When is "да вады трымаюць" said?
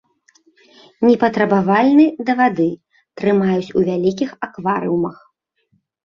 2.29-3.73